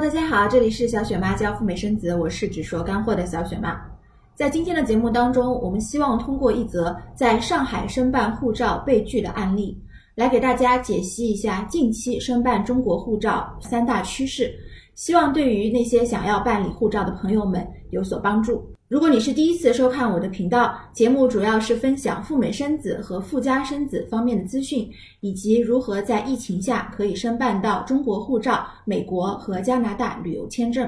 [0.00, 3.78] 大家好，这里是小雪妈教赴美生子，我是只说干货的小雪妈。
[4.34, 9.78] 在今天的节目当中，我们希望通过一则在上海申办护照被拒的案例，
[10.20, 14.54] 来给大家解析一下近期申办中国护照三大趋势，
[14.94, 18.62] 希望对于那些想要办理护照的朋友们有所帮助。
[18.86, 24.86] 如果你是第一次收看我的频道，节目主要是分享赴美生子和赴加生子方面的资讯，
[25.20, 30.86] 以及如何在疫情下可以申办到中国护照、美国和加拿大旅游签证。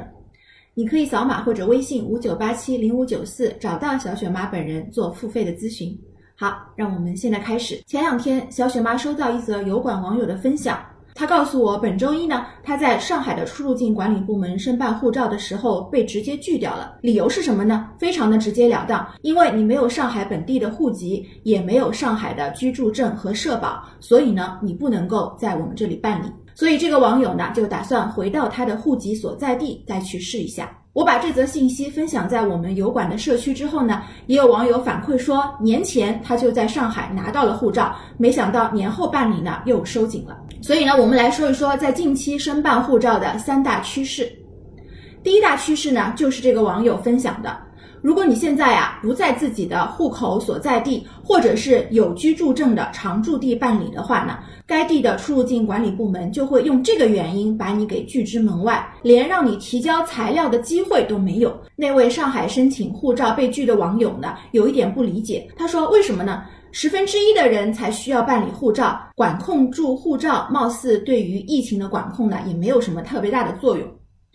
[0.74, 5.98] 你可以扫码或者微信五九八七零五九四找到小雪妈本人做付费的咨询。
[6.36, 7.80] 好，让我们现在开始。
[7.86, 10.78] 前两天，小雪妈收到一则油管网友的分享。
[11.14, 16.96] 他告诉我，本周一呢，他在上海的出入境管理部门申办护照的时候被直接拒掉了。
[17.02, 17.90] 理由是什么呢？
[17.98, 26.32] 非常的直截了当，因为你没有上海本地的户籍，也没有上海的居住证和社保，所以呢，你不能够在我们这里办理。
[26.54, 30.70] 所以这个网友呢，就打算回到他的户籍所在地再去试一下。
[30.95, 40.37] 我把这则信息分享在我们油管的社区之后呢，也有网友反馈说，年前他就在上海拿到了护照，没想到年后办理呢又收紧了。
[40.60, 44.30] 所以呢，我们来说一说在近期申办护照的三大趋势。
[45.23, 47.57] 第一大趋势呢，就是这个网友分享的。
[48.02, 61.56] 如果你现在啊不在自己的户口所在地，或者是有居住证的常住地办理的话呢，该地的出入境管理部门就会用这个原因把你给拒之门外，连让你提交材料的机会都没有。
[61.76, 66.42] 那位上海申请护照被拒的网友呢，有一点不理解，他说：“为什么呢？
[66.72, 73.86] 十分之一的人才需要办理护照，管控住护照，貌似对于疫情的管控呢，也没有什么特别大的作用。”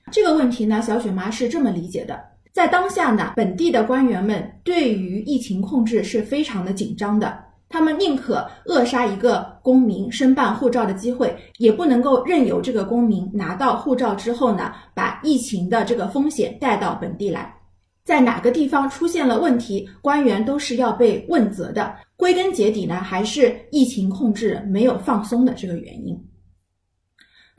[0.09, 2.17] 这个问题呢，小雪妈是这么理解的。
[2.57, 7.37] 在当下呢，本地的官员们对于疫情控制是非常的紧张的，
[7.69, 17.53] 他们宁可扼杀一个公民申办护照的机会，也不能够任由这个公民拿到护照之后呢，把疫情的这个风险带到本地来。
[18.03, 21.93] 在哪个地方出现了问题，官员都是要被问责的。
[22.15, 26.19] 归根结底呢，还是疫情控制没有放松的这个原因。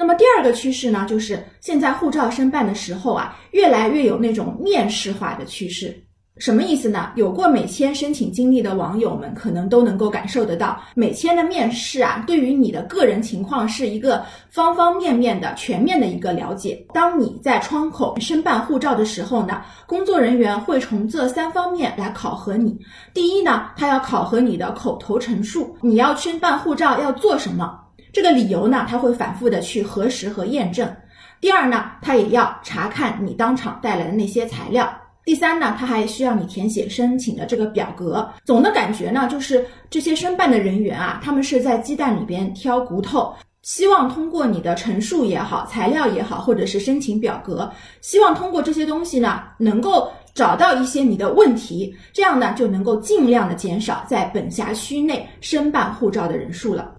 [0.00, 5.92] 那么第二个趋势呢，就是现在护照申办的时候啊，越来越有那种面试化的趋势。
[6.36, 7.10] 什么意思呢？
[7.16, 16.80] 有过美签申请经历的网友们可能都能够感受得到，美签的面试啊，对于你的个人情况是一个方方面面的全面的一个了解。
[16.94, 22.78] 当你在窗口申办护照的时候呢，工作人员会从这三方面来考核你。
[23.12, 27.80] 第一呢，他要考核你的口头陈述，你要申办护照要做什么。
[28.18, 30.92] 这个理由呢，他会反复的去核实和验证。
[31.40, 34.92] 第二呢，他也要查看你当场带来的那些材料。
[35.24, 38.28] 第三呢，他还需要你填写申请的这个表格。
[38.44, 56.96] 总的感觉呢，就是这些申办的人员啊，他们是在鸡蛋里边挑骨头，希望通过你的陈述也好，材料也好，或者是申请表格，希望通过这些东西呢，能够找到一些你的问题，这样呢，就能够尽量的减少在本辖区内申办护照的人数了。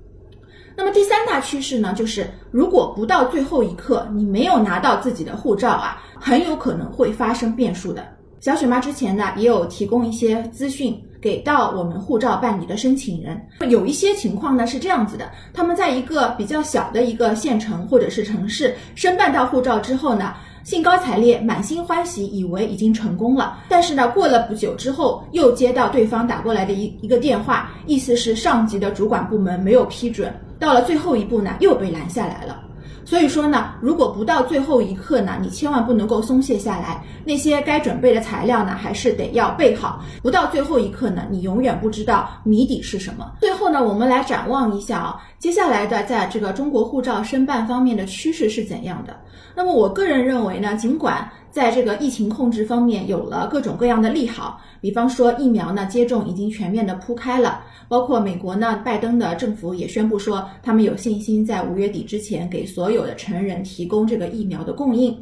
[0.80, 8.08] 那么第三大趋势呢，就是如果不到最后一刻你没有拿到自己的护照啊，很有可能会发生变数的。
[8.40, 13.38] 小雪妈之前呢也有提供一些资讯给到我们护照办理的申请人，
[13.70, 20.34] 有一些情况呢是这样子的，他们在一个比较小的一个县城或者是城市申办到护照之后呢。
[20.66, 23.58] 兴高采烈，满心欢喜，以为已经成功了。
[23.68, 30.32] 但是呢，过了不久之后，又接到对方打过来的一一个电话，意思是上级的主管部门没有批准。
[30.60, 32.64] 到了最后一步呢，又被拦下来了。
[33.06, 37.04] 所以说呢，如果不到最后一刻呢，你千万不能够松懈下来。
[37.26, 40.04] 那些该准备的材料呢，还是得要备好。
[40.22, 43.32] 不到最后一刻呢，你永远不知道谜底是什么。
[43.40, 49.16] 最后呢，我们来展望一下啊，接下来的在这个中国护照申办方面的趋势是怎样的？
[49.56, 65.18] 那么我个人认为呢，尽管在这个疫情控制方面有了各种各样的利好，比方说疫苗呢接种已经全面的铺开了，包括美国呢拜登的政府也宣布说他们有信心在五月底之前给所有的成人提供这个疫苗的供应，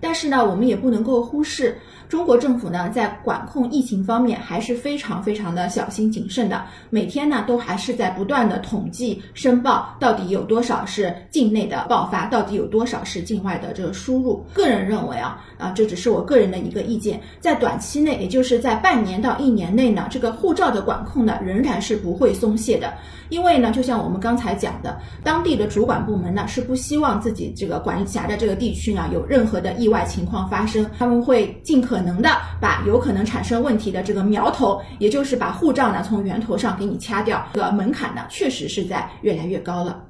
[0.00, 1.76] 但是呢，我们也不能够忽视。
[2.08, 14.44] 中国政府呢，在管控疫情方面还是非常非常的小心谨慎的，每天呢都还是在不断的统计申报，到底有多少是境内的爆发，到底有多少是境外的这个输入。
[14.52, 22.92] 个人认为啊，啊这只是我个人的一个意见，在短期内，也就是在半年到一年内呢，这个护照的管控呢仍然是不会松懈的，
[23.30, 32.02] 因为呢，就像我们刚才讲的，当地的主管部门呢是不希望自己这个管辖的这个地区呢有任何的意外情况发生，他们会尽可。
[32.02, 40.02] 能的把有可能产生问题的这个苗头，也就是把护照呢从源头上给你掐掉，这个门槛呢确实是在越来越高了。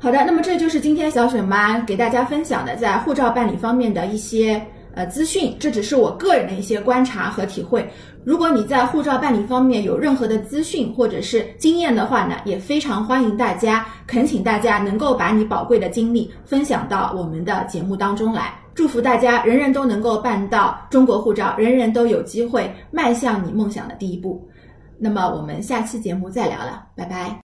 [0.00, 4.60] 好的，那么这就是今天小雪妈给大家分享的在护照办理方面的一些
[4.94, 7.88] 呃资讯，这只是我个人的一些观察和体会。
[8.24, 18.54] 如果你在护照办理方面有任何的资讯或者是经验的话呢，也非常欢迎大家，恳请大家能够把你宝贵的经历分享到我们的节目当中来。
[18.74, 24.48] 祝福大家，人人都能够办到中国护照，人人都有机会迈向你梦想的第一步。
[24.98, 27.36] 那么我们下期节目再聊了，拜拜。